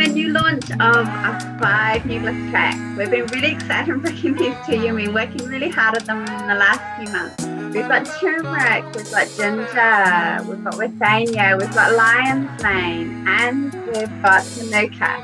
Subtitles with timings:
[0.00, 2.96] a new launch of our five new glycetracts.
[2.96, 6.06] We've been really excited in bringing these to you we've been working really hard at
[6.06, 7.44] them in the last few months.
[7.74, 14.22] We've got turmeric, we've got ginger, we've got withania, we've got lion's mane, and we've
[14.22, 15.22] got manuka.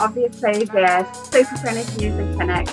[0.00, 2.68] Obviously, they're super friendly in clinic,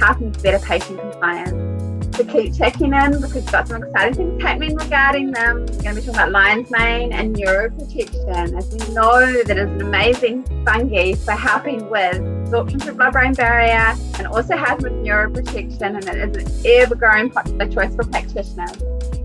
[0.00, 1.73] helping better patient compliance
[2.14, 5.60] to keep checking in because we've got some exciting things happening regarding them.
[5.60, 9.70] We're going to be talking about lion's mane and neuroprotection, as we know that is
[9.70, 15.96] an amazing fungi for helping with absorption through blood-brain barrier and also helping with neuroprotection,
[15.96, 18.76] and it is an ever-growing popular choice for practitioners.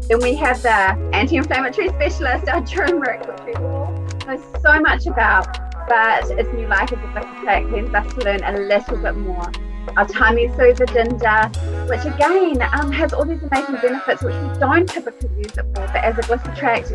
[0.08, 0.72] Then we have the
[1.14, 3.92] anti-inflammatory specialist, our turmeric, which we all
[4.26, 5.48] know so much about,
[5.88, 9.52] but its new life as a track leads to learn a little bit more
[9.98, 11.48] our tummy soother ginger,
[11.90, 15.88] which again um, has all these amazing benefits which we don't typically use it for,
[15.88, 16.92] but as a glycetract,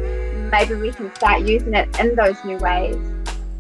[0.51, 2.97] maybe we can start using it in those new ways.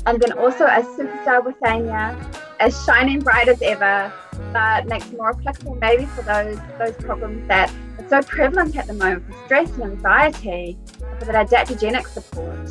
[0.06, 2.14] And then also a superstar withania,
[2.60, 4.12] as shining bright as ever,
[4.52, 8.92] but makes more applicable maybe for those those problems that are so prevalent at the
[8.92, 10.78] moment for stress and anxiety,
[11.18, 12.68] for that adaptogenic support.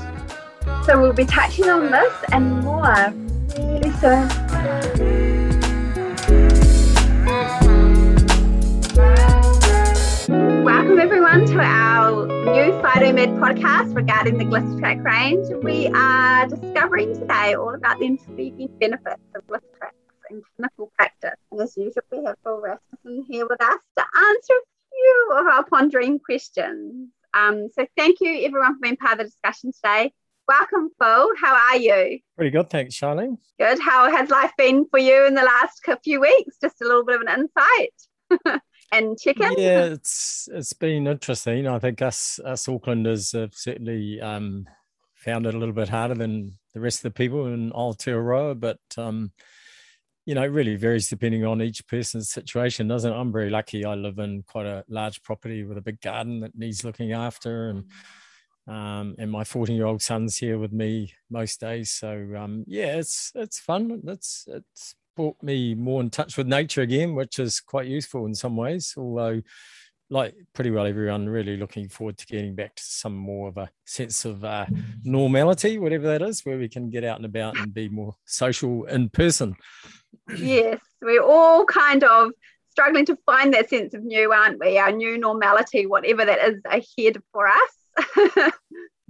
[0.86, 3.14] So we'll be touching on this and more
[3.58, 5.43] really soon.
[10.94, 15.48] Welcome everyone to our new PhytoMed podcast regarding the Glycetract range.
[15.64, 21.40] We are discovering today all about the intriguing benefits of Glycetracts in clinical practice.
[21.52, 25.48] And as usual, we have Phil Rasmussen here with us to answer a few of
[25.48, 27.10] our pondering questions.
[27.34, 30.14] Um, so thank you everyone for being part of the discussion today.
[30.48, 31.30] Welcome, Phil.
[31.42, 32.20] How are you?
[32.36, 33.40] Pretty good, thanks, Sharlene.
[33.58, 33.80] Good.
[33.80, 36.58] How has life been for you in the last few weeks?
[36.62, 38.62] Just a little bit of an insight.
[38.94, 39.54] and chicken.
[39.58, 41.68] Yeah, it's it's been interesting.
[41.68, 44.68] I think us us Aucklanders have certainly um,
[45.16, 48.80] found it a little bit harder than the rest of the people in Aotearoa, but
[48.98, 49.32] um,
[50.26, 53.16] you know, it really varies depending on each person's situation, doesn't it?
[53.16, 53.84] I'm very lucky.
[53.84, 57.70] I live in quite a large property with a big garden that needs looking after,
[57.70, 57.86] and
[58.68, 61.92] um, and my 14 year old son's here with me most days.
[61.92, 64.02] So um, yeah, it's it's fun.
[64.08, 68.36] It's it's brought me more in touch with nature again, which is quite useful in
[68.36, 68.94] some ways.
[68.98, 69.42] Although,
[70.10, 73.70] like pretty well everyone, really looking forward to getting back to some more of a
[73.86, 74.66] sense of uh,
[75.04, 78.86] normality, whatever that is, where we can get out and about and be more social
[78.86, 79.56] in person.
[80.36, 82.32] Yes, we're all kind of
[82.70, 84.78] struggling to find that sense of new, aren't we?
[84.78, 88.52] Our new normality, whatever that is ahead for us.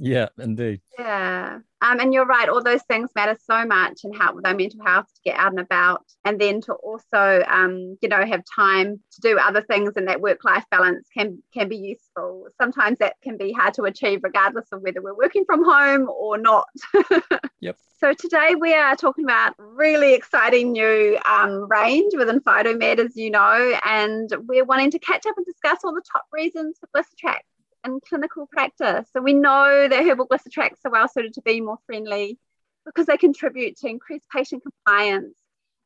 [0.04, 0.82] Yeah, indeed.
[1.00, 1.60] Yeah.
[1.82, 4.84] Um, and you're right, all those things matter so much and help with our mental
[4.86, 9.00] health to get out and about and then to also um, you know, have time
[9.14, 12.48] to do other things and that work-life balance can can be useful.
[12.62, 16.38] Sometimes that can be hard to achieve regardless of whether we're working from home or
[16.38, 16.68] not.
[17.62, 17.78] yep.
[18.02, 23.32] So today we are talking about really exciting new um, range within PhytoMed, as you
[23.32, 27.46] know, and we're wanting to catch up and discuss all the top reasons for Glycetract
[27.86, 29.08] in clinical practice.
[29.14, 32.40] So we know that herbal glycetracts are well suited to be more friendly
[32.86, 35.36] because they contribute to increased patient compliance.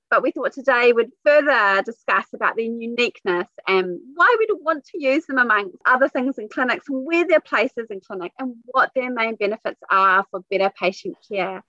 [0.09, 5.03] But we thought today we'd further discuss about their uniqueness and why we'd want to
[5.03, 8.91] use them amongst other things in clinics and where their places in clinic and what
[8.95, 11.61] their main benefits are for better patient care.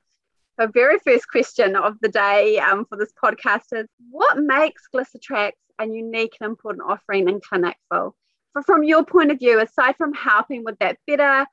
[0.59, 5.53] So, very first question of the day um, for this podcast is what makes glycetracts
[5.78, 8.15] a unique and important offering in clinic, Phil?
[8.63, 11.47] From your point of view, aside from helping with that better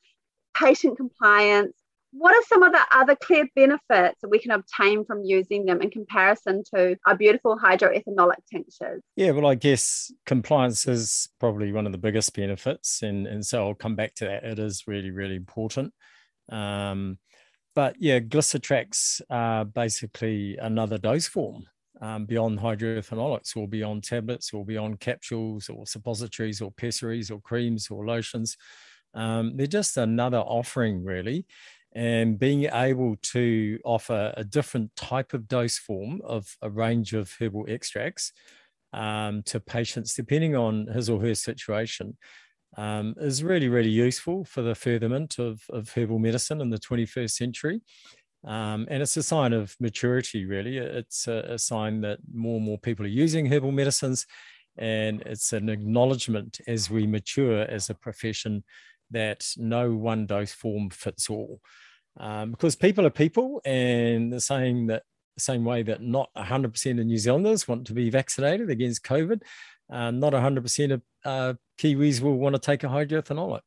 [0.56, 1.74] patient compliance,
[2.18, 5.82] what are some of the other clear benefits that we can obtain from using them
[5.82, 9.02] in comparison to our beautiful hydroethanolic tinctures?
[9.18, 13.02] Yeah, well, I guess compliance is probably one of the biggest benefits.
[13.02, 14.46] And, and so I'll come back to that.
[14.46, 15.94] It is really, really important.
[16.50, 17.20] Um,
[17.74, 21.66] but yeah, glycetracts are basically another dose form
[22.02, 27.90] um, beyond hydroethanolics or beyond tablets or beyond capsules or suppositories or pessaries or creams
[27.90, 28.58] or lotions.
[29.14, 31.46] Um, they're just another offering, really.
[31.94, 37.34] And being able to offer a different type of dose form of a range of
[37.40, 38.34] herbal extracts
[38.92, 42.18] um, to patients, depending on his or her situation,
[42.78, 47.32] um, is really, really useful for the furtherment of, of herbal medicine in the 21st
[47.32, 47.82] century.
[48.46, 50.78] Um, and it's a sign of maturity, really.
[50.78, 54.28] It's a, a, sign that more and more people are using herbal medicines.
[54.78, 58.64] And it's an acknowledgement as we mature as a profession
[59.12, 61.60] that no one dose form fits all.
[62.20, 65.04] Um, because people are people, and the same that
[65.38, 69.42] same way that not 100% of New Zealanders want to be vaccinated against COVID,
[69.92, 73.62] uh, not 100% of uh, Kiwis will want to take a hydroethanolic.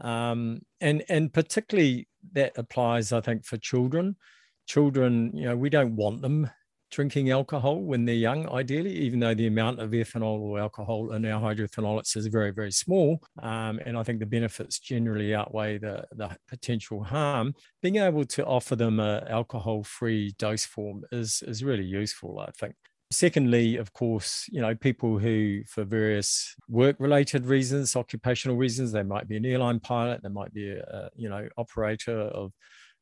[0.00, 4.16] Um, and and particularly that applies, I think, for children
[4.66, 6.50] children, you know, we don't want them
[6.90, 11.24] drinking alcohol when they're young, ideally, even though the amount of ethanol or alcohol in
[11.26, 13.20] our hydroethanolates is very, very small.
[13.42, 17.54] Um, and I think the benefits generally outweigh the, the potential harm.
[17.82, 22.50] Being able to offer them an alcohol free dose form is, is really useful, I
[22.52, 22.76] think.
[23.12, 29.28] Secondly, of course, you know, people who, for various work-related reasons, occupational reasons, they might
[29.28, 32.52] be an airline pilot, they might be a, you know, operator of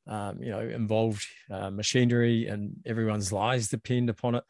[0.07, 4.45] um, you know, involved uh, machinery and everyone's lives depend upon it.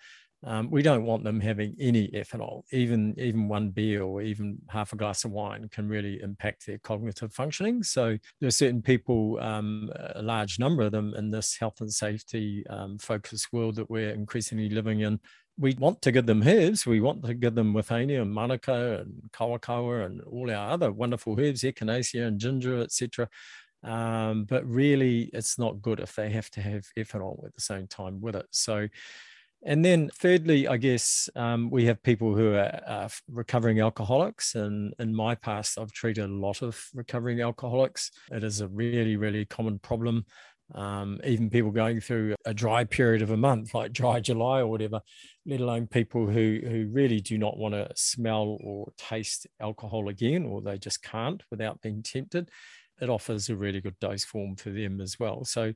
[0.47, 4.93] Um, we don't want them having any ethanol, even even one beer or even half
[4.93, 7.83] a glass of wine can really impact their cognitive functioning.
[7.83, 11.91] So there are certain people, um, a large number of them in this health and
[11.91, 15.19] safety um, focused world that we're increasingly living in.
[15.56, 16.85] We want to give them herbs.
[16.85, 21.39] We want to give them withania and manuka and kawakawa and all our other wonderful
[21.39, 23.29] herbs, echinacea and ginger, etc.
[23.85, 27.87] Um, but really, it's not good if they have to have ethanol at the same
[27.87, 28.47] time with it.
[28.51, 28.89] So,
[29.62, 34.55] and then thirdly, I guess um, we have people who are uh, recovering alcoholics.
[34.55, 38.11] And in my past, I've treated a lot of recovering alcoholics.
[38.31, 40.27] It is a really, really common problem.
[40.75, 44.67] Um, even people going through a dry period of a month, like dry July or
[44.67, 45.01] whatever,
[45.45, 50.47] let alone people who, who really do not want to smell or taste alcohol again,
[50.47, 52.51] or they just can't without being tempted
[53.01, 55.45] it offers a really good dose form for them as well.
[55.45, 55.73] So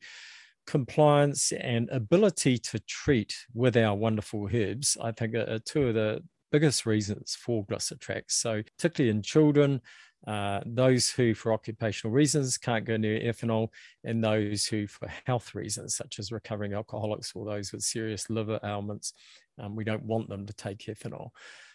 [0.66, 6.22] compliance and ability to treat with our wonderful herbs, I think are two of the
[6.52, 8.32] biggest reasons for Glycetracts.
[8.32, 9.80] So particularly in children,
[10.26, 13.68] uh, those who for occupational reasons can't go near ethanol
[14.04, 18.58] and those who for health reasons such as recovering alcoholics or those with serious liver
[18.64, 19.12] ailments
[19.60, 21.30] um, we don't want them to take ethanol.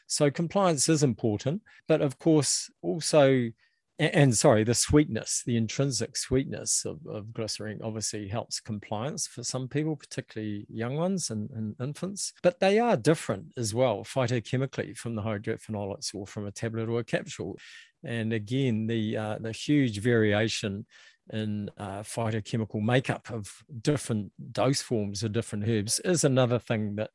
[0.08, 3.50] So compliance is important but of course also
[4.00, 9.44] and, and, sorry, the sweetness, the intrinsic sweetness of, of, glycerin obviously helps compliance for
[9.44, 12.34] some people, particularly young ones and, and, infants.
[12.42, 17.00] But they are different as well, phytochemically, from the hydroethanolates or from a tablet or
[17.00, 17.58] a capsule.
[18.04, 20.86] And again, the uh, the huge variation
[21.32, 23.50] in uh, phytochemical makeup of
[23.82, 27.12] different dose forms of different herbs is another thing that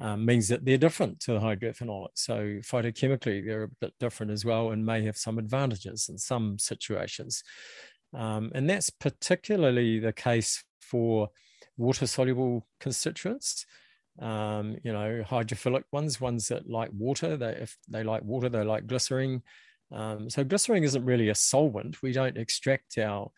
[0.00, 2.10] um, means that they're different to the hydroethanolates.
[2.14, 6.58] So phytochemically, they're a bit different as well and may have some advantages in some
[6.58, 7.42] situations.
[8.14, 11.28] Um, and that's particularly the case for
[11.76, 13.66] water soluble constituents.
[14.18, 17.36] Um, you know, hydrophilic ones, ones that like water.
[17.36, 19.42] They if they like water, they like glycerin.
[19.92, 22.02] Um, so glycerin isn't really a solvent.
[22.02, 23.30] We don't extract our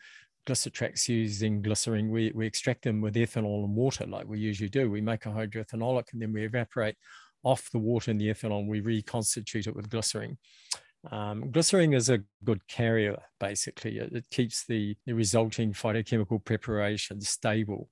[0.47, 4.89] Glycetracts using glycerin, we, we extract them with ethanol and water like we usually do.
[4.89, 6.95] We make a hydroethanolic and then we evaporate
[7.43, 10.37] off the water and the ethanol and we reconstitute it with glycerin.
[11.11, 13.97] Um, glycerin is a good carrier, basically.
[13.97, 17.89] It, it, keeps the, the resulting phytochemical preparation stable,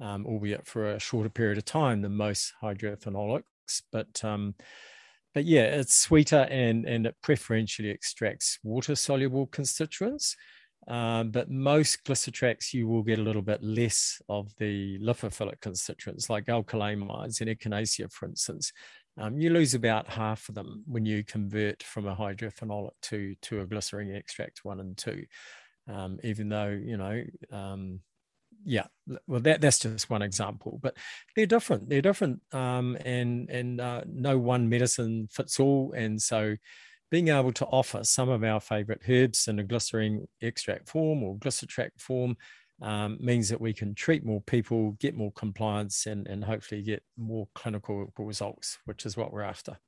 [0.00, 3.82] um, albeit for a shorter period of time than most hydroethanolics.
[3.92, 4.54] But um,
[5.36, 10.34] but yeah, it's sweeter and, and it preferentially extracts water soluble constituents.
[10.88, 16.30] Um, but most Glycetracts, you will get a little bit less of the lipophilic constituents
[16.30, 18.72] like alkylamides and echinacea, for instance.
[19.18, 23.62] Um, you lose about half of them when you convert from a hydroethanolic to, to
[23.62, 25.24] a glycerin extract one and two.
[25.88, 28.00] Um, even though, you know, um,
[28.64, 28.86] yeah,
[29.26, 30.96] well, that, that's just one example, but
[31.34, 31.88] they're different.
[31.88, 35.92] They're different, um, and and uh, no one medicine fits all.
[35.96, 36.56] And so,
[37.10, 41.36] being able to offer some of our favorite herbs in a glycerin extract form or
[41.38, 42.36] glycetract form
[42.82, 47.02] um, means that we can treat more people, get more compliance, and, and hopefully get
[47.16, 49.78] more clinical results, which is what we're after.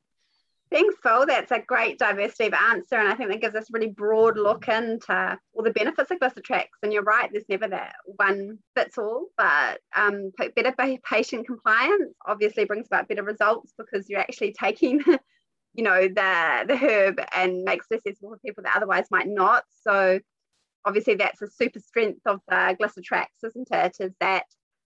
[0.71, 1.25] Thanks, Phil.
[1.27, 2.97] That's a great diversity of answer.
[2.97, 6.19] And I think that gives us a really broad look into all the benefits of
[6.19, 6.77] Glycetracts.
[6.83, 12.67] And you're right, there's never that one fits all, but um, better patient compliance obviously
[12.67, 15.03] brings about better results because you're actually taking
[15.79, 19.63] you know the the herb and makes it accessible for people that otherwise might not.
[19.85, 20.19] So
[20.85, 23.97] obviously that's a super strength of the glycetracts isn't it?
[24.01, 24.43] Is that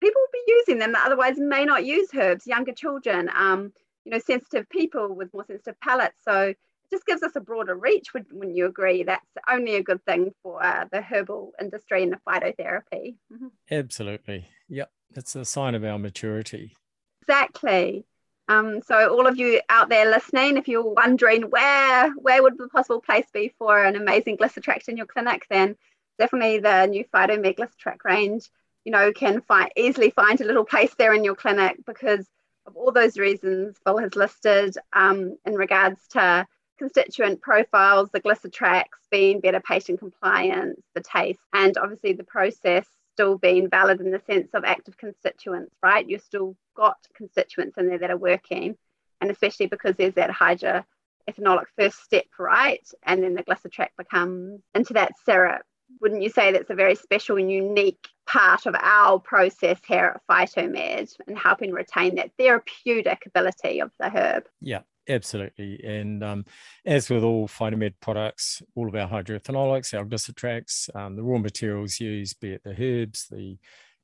[0.00, 2.46] people will be using them that otherwise may not use herbs.
[2.46, 3.74] Younger children um,
[4.06, 6.16] you know sensitive people with more sensitive palates.
[6.26, 6.56] So it
[6.90, 9.02] just gives us a broader reach Would when you agree?
[9.02, 13.16] That's only a good thing for uh, the herbal industry and the phytotherapy.
[13.30, 13.48] Mm-hmm.
[13.70, 14.48] absolutely.
[14.70, 14.90] Yep.
[15.14, 16.74] It's a sign of our maturity.
[17.20, 18.06] Exactly
[18.50, 22.66] um, so all of you out there listening, if you're wondering where where would the
[22.66, 25.76] possible place be for an amazing Glycetracts in your clinic, then
[26.18, 28.50] definitely the new Phytomed Glycetracts range,
[28.84, 32.26] you know, can find easily find a little place there in your clinic because
[32.66, 36.44] of all those reasons Phil has listed um, in regards to
[36.76, 43.38] constituent profiles, the Glycetracts being better patient compliance, the taste, and obviously the process still
[43.38, 46.08] being valid in the sense of active constituents, right?
[46.08, 48.76] You're still got constituents in there that are working,
[49.20, 52.86] and especially because there's that hydroethanolic first step, right?
[53.02, 55.62] And then the glycetract becomes into that syrup.
[56.00, 60.22] Wouldn't you say that's a very special and unique part of our process here at
[60.28, 64.44] Phytomed and helping retain that therapeutic ability of the herb?
[64.60, 65.82] Yeah, Absolutely.
[65.82, 66.44] And um,
[66.86, 71.98] as with all Phytomed products, all of our hydroethanolics, our glycetracts, um, the raw materials
[71.98, 73.58] used, be it the herbs, the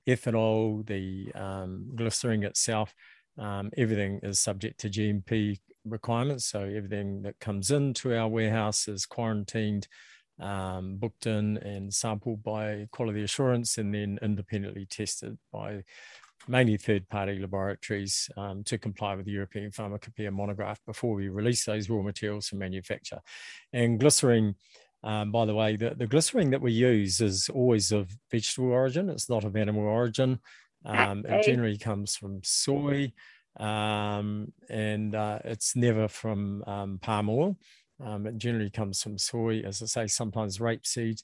[0.06, 2.94] ethanol, the um, glycerin itself,
[3.38, 6.46] um, everything is subject to GMP requirements.
[6.46, 9.88] So everything that comes into our warehouse is quarantined,
[10.40, 15.82] um, booked in, and sampled by quality assurance, and then independently tested by
[16.48, 21.90] mainly third-party laboratories um, to comply with the European Pharmacopoeia monograph before we release those
[21.90, 23.20] raw materials for manufacture.
[23.72, 24.54] And glycerin,
[25.02, 29.08] um, by the way, the, the glycerin that we use is always of vegetable origin.
[29.08, 30.40] It's not of animal origin.
[30.84, 33.12] Um, it generally comes from soy,
[33.58, 37.56] um, and uh, it's never from um, palm oil.
[38.04, 41.22] Um, it generally comes from soy, as I say, sometimes rapeseed,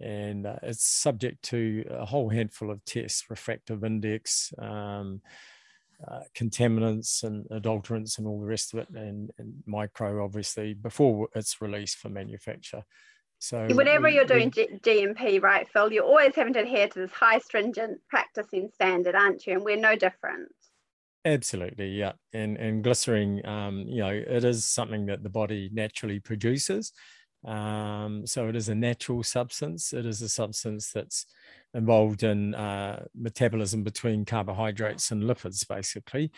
[0.00, 5.20] and uh, it's subject to a whole handful of tests, refractive index, um,
[6.08, 11.28] uh, contaminants and adulterants and all the rest of it, and, and, micro obviously before
[11.34, 12.82] it's released for manufacture.
[13.38, 16.98] So whenever we, you're doing we, GMP, right, Phil, you're always having to adhere to
[17.00, 19.54] this high stringent practicing standard, aren't you?
[19.54, 20.48] And we're no different.
[21.24, 22.12] Absolutely, yeah.
[22.32, 26.92] And and glycerin, um, you know, it is something that the body naturally produces.
[27.44, 29.92] Um, so it is a natural substance.
[29.92, 31.26] It is a substance that's
[31.74, 36.30] involved in uh, metabolism between carbohydrates and lipids, basically.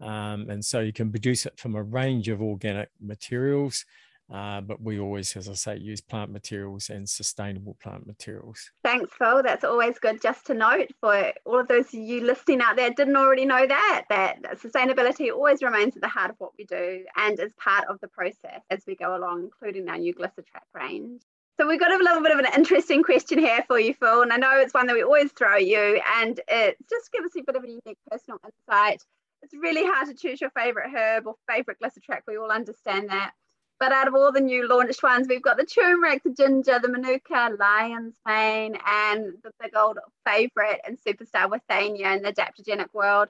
[0.00, 3.84] Um, and so you can produce it from a range of organic materials.
[4.32, 8.70] Uh, but we always, as I say, use plant materials and sustainable plant materials.
[8.84, 9.42] Thanks, Phil.
[9.42, 12.90] That's always good just to note for all of those of you listening out there
[12.90, 17.04] didn't already know that, that sustainability always remains at the heart of what we do
[17.16, 21.22] and is part of the process as we go along, including our new Glycetract range.
[21.58, 24.32] So we've got a little bit of an interesting question here for you, Phil, and
[24.32, 27.42] I know it's one that we always throw you, and it just gives us a
[27.42, 29.02] bit of a unique personal insight.
[29.42, 32.22] It's really hard to choose your favourite herb or favourite Glycetract.
[32.28, 33.32] We all understand that.
[33.80, 36.88] But out of all the new launched ones, we've got the turmeric, the ginger, the
[36.88, 43.28] manuka, lion's mane, and the big old favourite and superstar withania in the adaptogenic world.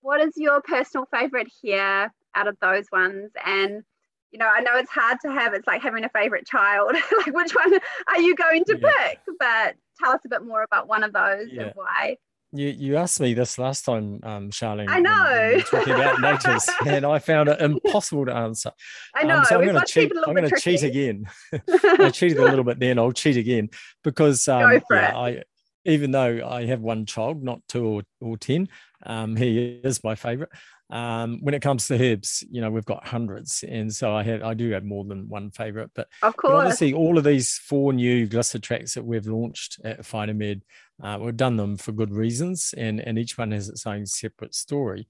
[0.00, 3.30] What is your personal favourite here out of those ones?
[3.46, 3.84] And
[4.32, 5.54] you know, I know it's hard to have.
[5.54, 6.92] It's like having a favourite child.
[7.18, 8.90] like, which one are you going to yeah.
[9.06, 9.20] pick?
[9.38, 11.62] But tell us a bit more about one of those yeah.
[11.62, 12.16] and why.
[12.54, 14.88] You, you asked me this last time, um, Sharlene.
[14.88, 15.60] I know.
[15.62, 18.70] talking about natures, and I found it impossible to answer.
[19.12, 19.38] I know.
[19.38, 20.12] Um, so I'm going to cheat.
[20.24, 21.26] I'm going to cheat again.
[21.82, 23.00] I cheated a little bit then.
[23.00, 23.70] I'll cheat again
[24.04, 25.42] because um, yeah, I,
[25.84, 28.68] even though I have one child, not two or, or ten,
[29.04, 30.52] um, he is my favourite.
[30.90, 34.44] Um, when it comes to herbs, you know, we've got hundreds, and so I have
[34.44, 35.90] I do have more than one favorite.
[35.92, 40.02] But of course, but obviously, all of these four new glycetracts that we've launched at
[40.02, 40.60] Phytomed,
[41.02, 44.54] uh, we've done them for good reasons, and and each one has its own separate
[44.54, 45.08] story.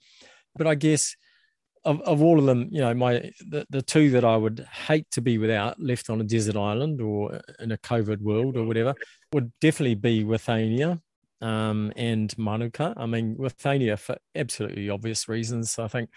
[0.57, 1.17] But I guess
[1.85, 5.11] of, of all of them, you know, my the, the two that I would hate
[5.12, 8.95] to be without, left on a desert island or in a COVID world or whatever,
[9.33, 11.00] would definitely be Withania
[11.41, 12.95] um, and Manuka.
[12.97, 15.79] I mean, Withania for absolutely obvious reasons.
[15.79, 16.11] I think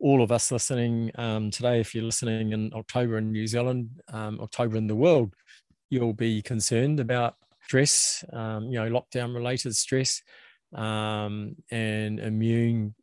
[0.00, 4.38] all of us listening um, today, if you're listening in October in New Zealand, um,
[4.40, 5.34] October in the world,
[5.90, 7.34] you'll be concerned about
[7.68, 10.22] stress, um, you know, lockdown related stress
[10.74, 12.94] um, and immune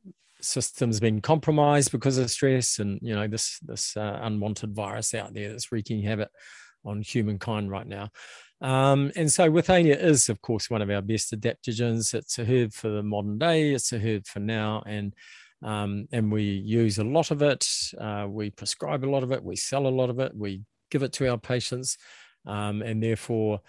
[0.41, 5.35] systems being compromised because of stress and, you know, this, this uh, unwanted virus out
[5.35, 6.29] there that's wreaking havoc
[6.83, 8.09] on humankind right now.
[8.59, 12.15] Um, and so Withania is, of course, one of our best adaptogens.
[12.15, 13.71] It's a herb for the modern day.
[13.71, 15.13] It's a herb for now, and
[15.61, 17.67] um, and we use a lot of it.
[17.99, 19.43] Uh, we prescribe a lot of it.
[19.43, 20.31] We sell a lot of it.
[20.35, 21.97] We give it to our patients,
[22.45, 23.59] um, and therefore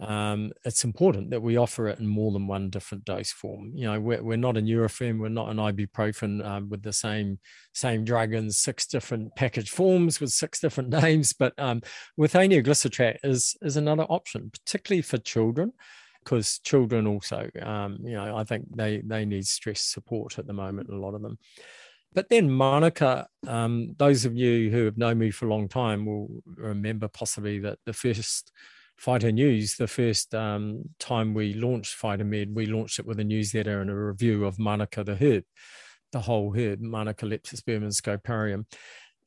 [0.00, 3.72] um, it's important that we offer it in more than one different dose form.
[3.74, 7.38] You know, we're, we're not an Nurofen, we're not an ibuprofen um, with the same
[7.74, 11.32] same drug in six different package forms with six different names.
[11.32, 11.82] But um,
[12.18, 15.72] Withania Glycetract is is another option, particularly for children,
[16.22, 20.52] because children also, um, you know, I think they they need stress support at the
[20.52, 20.90] moment.
[20.90, 21.38] A lot of them.
[22.14, 26.06] But then Manuka, um, those of you who have known me for a long time
[26.06, 28.50] will remember possibly that the first
[29.00, 33.80] Phyto News, the first um, time we launched Phytomed, we launched it with a newsletter
[33.80, 35.44] and a review of Manuka the herb,
[36.10, 38.64] the whole herb, Manuka leptospermum scoparium.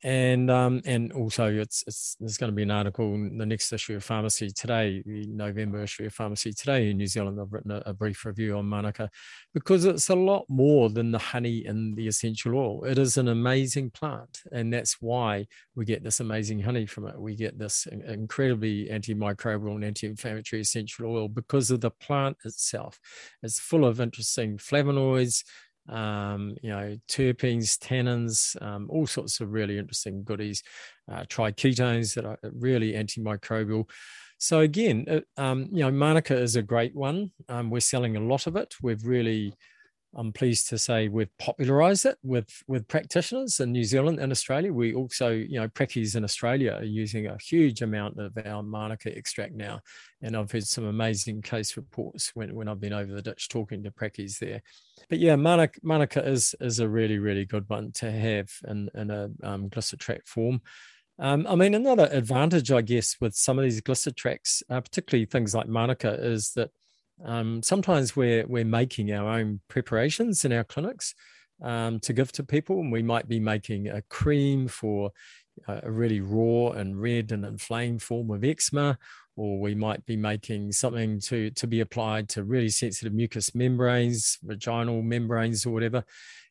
[0.04, 3.72] And um, and also it's, it's there's going to be an article in the next
[3.72, 7.38] issue of Pharmacy Today, the November issue of Pharmacy Today in New Zealand.
[7.40, 9.10] I've written a, a, brief review on manuka
[9.54, 12.84] because it's a lot more than the honey and the essential oil.
[12.84, 17.20] It is an amazing plant, and that's why we get this amazing honey from it.
[17.20, 22.98] We get this incredibly antimicrobial and anti-inflammatory essential oil because of the plant itself.
[23.42, 25.44] It's full of interesting flavonoids
[25.88, 30.62] um, you know, terpenes, tannins, um, all sorts of really interesting goodies,
[31.10, 33.88] uh, triketones that are really antimicrobial.
[34.38, 37.30] So again, uh, um, you know, Manuka is a great one.
[37.48, 38.74] Um, we're selling a lot of it.
[38.82, 39.54] We've really
[40.14, 44.72] I'm pleased to say we've popularized it with with practitioners in New Zealand and Australia.
[44.72, 49.16] We also, you know, practices in Australia are using a huge amount of our Manuka
[49.16, 49.80] extract now.
[50.20, 53.82] And I've heard some amazing case reports when, when I've been over the ditch talking
[53.82, 54.62] to practices there.
[55.08, 59.10] But yeah, Manuka, Manuka is is a really, really good one to have in, in
[59.10, 60.60] a um, Glycetract form.
[61.18, 65.54] Um, I mean, another advantage, I guess, with some of these Glycetracts, uh, particularly things
[65.54, 66.70] like Manuka, is that
[67.24, 71.14] um, sometimes we're we're making our own preparations in our clinics
[71.62, 75.12] um, to give to people, and we might be making a cream for
[75.68, 78.98] a really raw and red and inflamed form of eczema,
[79.36, 84.38] or we might be making something to to be applied to really sensitive mucous membranes,
[84.42, 86.04] vaginal membranes, or whatever.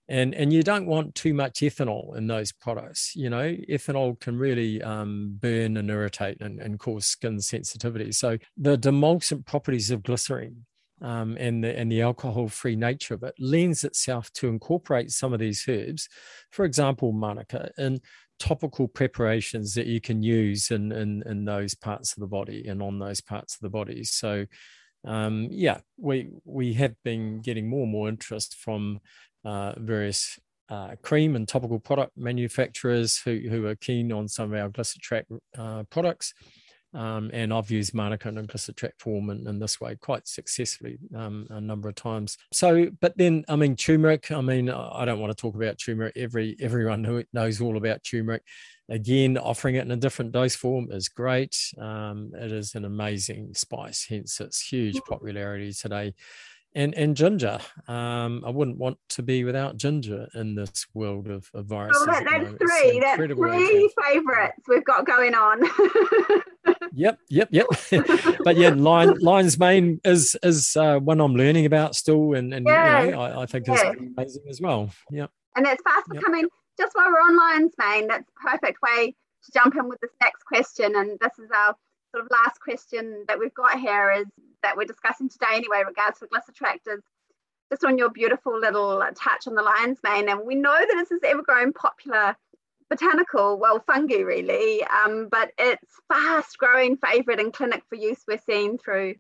[0.10, 3.14] And, and you don't want too much ethanol in those products.
[3.16, 8.12] You know, ethanol can really um, burn and irritate and, and cause skin sensitivity.
[8.12, 10.66] So the demulcent properties of glycerin
[11.02, 15.40] um, and the and the alcohol-free nature of it lends itself to incorporate some of
[15.40, 16.08] these herbs,
[16.52, 18.02] for example, manuka, in
[18.40, 22.82] topical preparations that you can use in, in in those parts of the body and
[22.82, 24.04] on those parts of the body.
[24.04, 24.46] So,
[25.06, 29.00] um, yeah, we we have been getting more and more interest from
[29.46, 34.60] uh, various uh, cream and topical product manufacturers who, who are keen on some of
[34.60, 35.26] our Glycetract
[35.58, 36.34] uh, products.
[36.94, 41.48] Um, and I've used Manuka and Glycetract form in, in, this way quite successfully um,
[41.50, 42.38] a number of times.
[42.52, 46.18] So, but then, I mean, turmeric, I mean, I don't want to talk about turmeric.
[46.18, 48.44] Every Everyone who knows all about turmeric.
[48.90, 51.56] Again, offering it in a different dose form is great.
[51.78, 56.14] Um, it is an amazing spice, hence its huge popularity today
[56.74, 57.60] and and ginger.
[57.88, 62.02] Um, I wouldn't want to be without ginger in this world of, of viruses.
[62.02, 63.00] Oh, that, that's three.
[63.00, 65.62] That's three favourites we've got going on.
[66.94, 67.68] yep, yep, yep.
[68.44, 72.66] but yeah, lion, lion's mane is is uh, one I'm learning about still, and and
[72.66, 73.04] yeah.
[73.04, 73.92] you know, I, I, think yeah.
[73.92, 74.90] is amazing as well.
[75.12, 75.30] Yep.
[75.56, 76.22] And that's fast yep.
[76.22, 76.48] becoming.
[76.80, 80.12] Just while we're on lion's mane, that's a perfect way to jump in with this
[80.22, 81.76] next question, and this is our
[82.12, 84.26] sort of last question that we've got here is
[84.64, 87.02] that we're discussing today anyway, regards to Glycetract is
[87.72, 90.30] just on your beautiful little touch on the lion's mane.
[90.30, 92.36] And we know that this is ever growing popular
[92.90, 98.38] botanical, well, fungi really, um, but it's fast growing favorite in clinic for use we're
[98.46, 99.16] seeing through,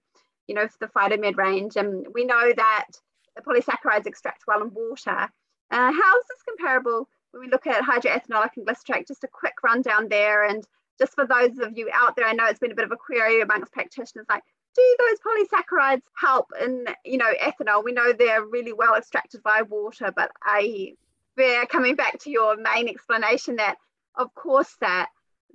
[0.47, 1.77] you know, the phytomed range.
[1.77, 2.88] And we know that
[3.36, 5.30] the polysaccharides extract well in water.
[5.71, 9.08] Uh, how is this comparable when we look at hydroethanolic and Glycetract?
[9.08, 10.43] Just a quick rundown there.
[10.43, 10.67] And
[11.02, 12.98] just for those of you out there, I know it's been a bit of a
[12.98, 14.44] query amongst practitioners, like
[14.76, 17.84] do those polysaccharides help in you know ethanol?
[17.84, 20.94] We know they're really well extracted by water but I
[21.40, 23.78] are coming back to your main explanation that
[24.16, 25.10] of course that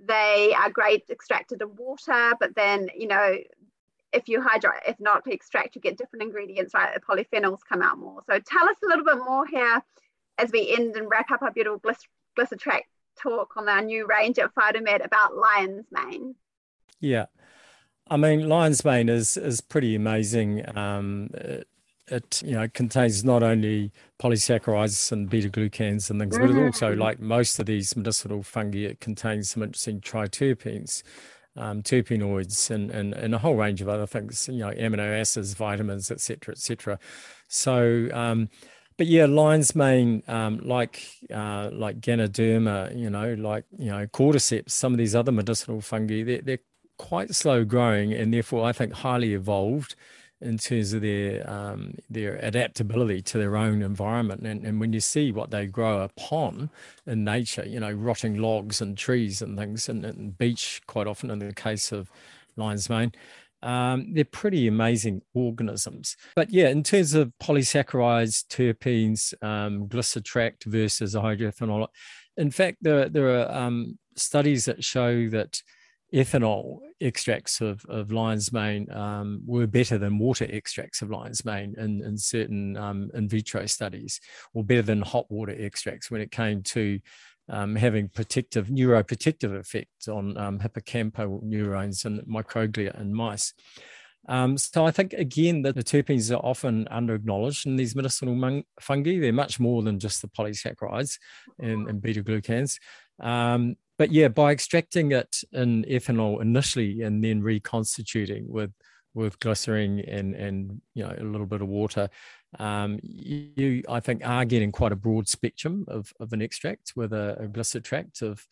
[0.05, 3.37] they are great extracted in water but then you know
[4.13, 6.93] if you hydroethanolically extract you get different ingredients right?
[6.93, 8.21] The polyphenols come out more.
[8.29, 9.81] So tell us a little bit more here
[10.39, 11.81] as we end and wrap up our beautiful
[12.37, 12.89] Glycetract
[13.21, 16.35] talk on our new range at Phytomed about lion's mane
[17.01, 17.27] yeah
[18.09, 20.65] I mean, lion's mane is is pretty amazing.
[20.77, 21.69] Um, it,
[22.09, 26.47] it, you know contains not only polysaccharides and beta glucans and things, mm-hmm.
[26.47, 27.01] but it also, mm-hmm.
[27.01, 31.03] like most of these medicinal fungi, it contains some interesting triterpenes,
[31.57, 34.49] um, terpenoids, and, and and a whole range of other things.
[34.49, 36.99] You know, amino acids, vitamins, etc., etc.
[37.49, 38.09] So.
[38.13, 38.49] Um,
[38.97, 44.71] but yeah, lion's mane, um, like uh, like Ganoderma, you know, like you know, cordyceps,
[44.71, 46.59] some of these other medicinal fungi, they're, they're
[46.99, 49.95] quite slow growing and therefore I think highly evolved
[50.41, 54.43] in terms of their um, their adaptability to their own environment.
[54.43, 56.71] And, and when you see what they grow upon
[57.07, 61.31] in nature, you know, rotting logs and trees and things, and, and beech quite often
[61.31, 62.11] in the case of
[62.57, 63.13] lion's mane,
[63.63, 66.17] um, they're pretty amazing organisms.
[66.35, 71.89] But yeah, in terms of polysaccharides, terpenes, um, Glycetract versus hydroethanol,
[72.37, 75.61] in fact, there, there are um, studies that show that
[76.15, 81.75] ethanol extracts of, of lion's mane um, were better than water extracts of lion's mane
[81.79, 84.21] in, in certain um, in vitro studies,
[84.55, 86.99] or better than hot water extracts when it came to
[87.49, 93.55] um, having protective, neuroprotective effect on um, hippocampal neurons and microglia in mice.
[94.29, 98.63] Um, so I think again that the terpenes are often under acknowledged in these medicinal
[98.81, 99.21] fungi.
[99.21, 101.19] They're much more than just the polysaccharides
[101.61, 102.79] and, and beta glucans.
[103.21, 108.73] Um, but yeah, by extracting it in ethanol initially and then reconstituting with
[109.17, 112.09] with glycerin and and you know a little bit of water,
[112.59, 117.13] um, you I think are getting quite a broad spectrum of, of an extract with
[117.13, 118.47] a, a glycetract of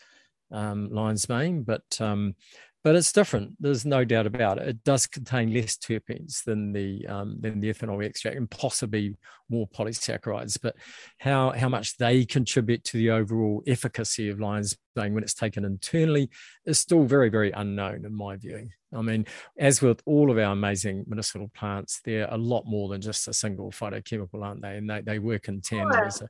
[0.50, 2.34] um, lion's mane, but um,
[2.84, 3.56] but it's different.
[3.58, 4.68] There's no doubt about it.
[4.68, 9.16] It does contain less terpenes than the um, than the ethanol extract, and possibly
[9.48, 10.58] more polysaccharides.
[10.62, 10.76] But
[11.18, 15.64] how how much they contribute to the overall efficacy of lion's mane when it's taken
[15.64, 16.28] internally
[16.66, 18.68] is still very very unknown in my view.
[18.94, 19.24] I mean,
[19.58, 23.32] as with all of our amazing medicinal plants, they're a lot more than just a
[23.32, 24.76] single phytochemical, aren't they?
[24.76, 26.04] And they, they work in tandem sure.
[26.04, 26.28] as, a,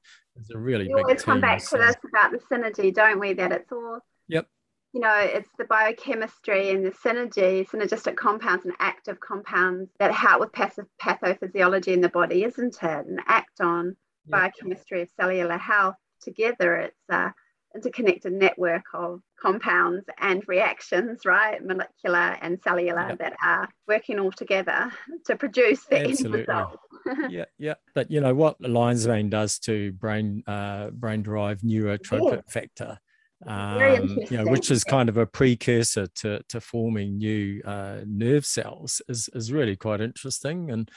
[0.54, 0.94] a really we big.
[0.94, 3.34] We always come back to this about the synergy, don't we?
[3.34, 3.98] That it's all.
[4.28, 4.46] Yep
[4.94, 10.38] you know, it's the biochemistry and the synergy, synergistic compounds and active compounds that help
[10.38, 13.06] with passive pathophysiology in the body, isn't it?
[13.06, 14.38] And act on yeah.
[14.38, 16.76] biochemistry of cellular health together.
[16.76, 17.34] It's a
[17.74, 21.60] interconnected network of compounds and reactions, right?
[21.64, 23.14] Molecular and cellular yeah.
[23.16, 24.92] that are working all together
[25.26, 26.40] to produce the Absolutely.
[26.40, 26.78] end result.
[27.30, 27.74] yeah, yeah.
[27.96, 32.40] But you know what lion's mane does to brain uh, brain derived neurotrophic yeah.
[32.46, 32.98] factor
[33.46, 38.46] um, you know, which is kind of a precursor to, to forming new uh, nerve
[38.46, 40.70] cells, is, is really quite interesting.
[40.70, 40.90] And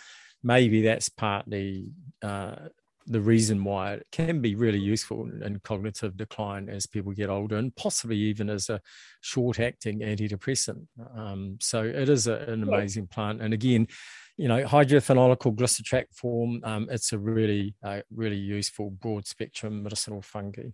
[0.43, 1.87] maybe that's partly
[2.21, 2.55] uh,
[3.05, 7.55] the reason why it can be really useful in cognitive decline as people get older,
[7.55, 8.81] and possibly even as a
[9.21, 10.85] short acting antidepressant.
[11.15, 13.41] Um, so it is a, an amazing plant.
[13.41, 13.87] And again,
[14.35, 20.21] you know, hydrophenolical glycetract form, um, it's a really, uh, really useful broad spectrum medicinal
[20.21, 20.69] fungi.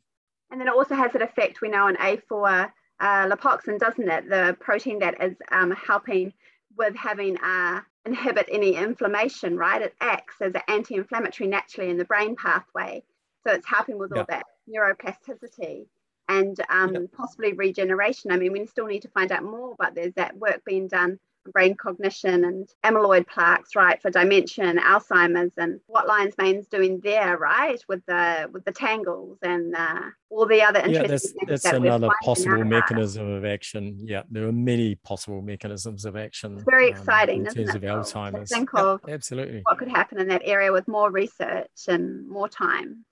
[0.53, 4.29] And then it also has an effect we know on A4 uh, lipoxin, doesn't it?
[4.29, 6.31] The protein that is um, helping
[6.77, 9.81] with having uh, inhibit any inflammation, right?
[9.81, 13.01] It acts as an anti-inflammatory naturally in the brain pathway.
[13.43, 15.87] So it's helping with all that neuroplasticity
[16.29, 18.31] and um, possibly regeneration.
[18.31, 21.17] I mean, we still need to find out more, but there's that work being done
[21.51, 26.99] brain cognition and amyloid plaques, right, for dementia and Alzheimer's, and what lion's mane's doing
[27.03, 31.33] there, right, with the with the tangles and uh, all the other interesting yeah, that's,
[31.47, 33.99] that's that another possible mechanism of action.
[34.01, 36.55] Yeah, there are many possible mechanisms of action.
[36.55, 38.49] It's very um, exciting, in terms of Alzheimer's.
[38.49, 42.49] think yep, of absolutely what could happen in that area with more research and more
[42.49, 43.05] time.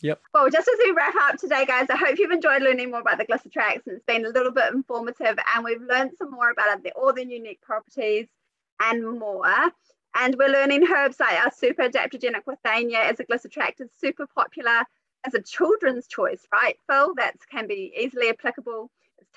[0.00, 0.20] Yep.
[0.34, 3.18] Well, just as we wrap up today, guys, I hope you've enjoyed learning more about
[3.18, 6.78] the glycetracts and it's been a little bit informative and we've learned some more about
[6.96, 8.26] all the unique properties
[8.80, 9.72] and more.
[10.16, 14.84] And we're learning herbs like our super adaptogenic withania as a glycetract is super popular
[15.26, 17.14] as a children's choice, right, Phil?
[17.16, 18.90] That can be easily applicable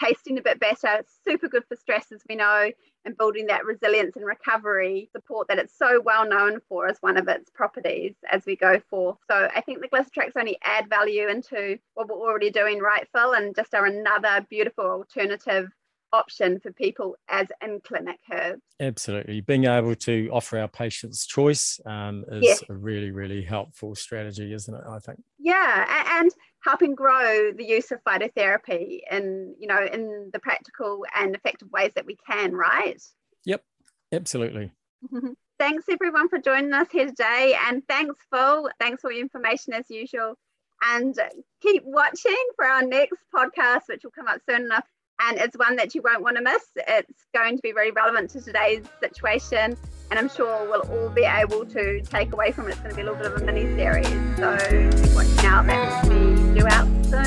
[0.03, 1.03] tasting a bit better.
[1.27, 2.71] Super good for stress, as we know,
[3.05, 7.17] and building that resilience and recovery support that it's so well known for as one
[7.17, 9.17] of its properties as we go forth.
[9.29, 13.33] So I think the glycetracts only add value into what we're already doing, right, Phil,
[13.33, 15.69] and just are another beautiful alternative
[16.13, 18.61] option for people as in clinic herbs.
[18.79, 19.41] Absolutely.
[19.41, 24.73] Being able to offer our patients choice um, is a really, really helpful strategy, isn't
[24.73, 24.81] it?
[24.89, 25.21] I think.
[25.39, 26.19] Yeah.
[26.19, 26.31] And
[26.67, 31.91] helping grow the use of phytotherapy in, you know, in the practical and effective ways
[31.95, 33.01] that we can, right?
[33.45, 33.63] Yep.
[34.11, 34.71] Absolutely.
[35.59, 37.55] thanks everyone for joining us here today.
[37.67, 38.69] And thanks, Phil.
[38.79, 40.35] Thanks for your information as usual.
[40.83, 41.17] And
[41.61, 44.85] keep watching for our next podcast, which will come up soon enough
[45.19, 46.63] and it's one that you won't want to miss.
[46.75, 49.75] It's going to be very relevant to today's situation,
[50.11, 52.71] and I'm sure we'll all be able to take away from it.
[52.71, 54.57] It's going to be a little bit of a mini series, so
[54.91, 55.65] keep watching out.
[55.65, 57.23] That will be due out soon.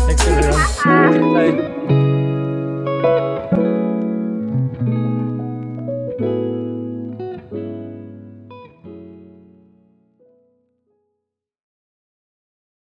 [0.00, 1.72] Thanks, everyone.